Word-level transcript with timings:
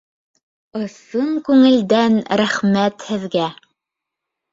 Ысын 0.83 1.35
күңелдән 1.49 2.17
рәхмәт 2.41 3.05
һеҙгә 3.11 3.45